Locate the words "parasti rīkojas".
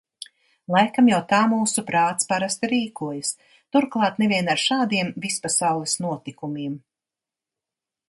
2.31-3.35